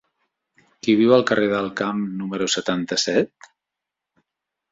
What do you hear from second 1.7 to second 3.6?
Camp número setanta-set?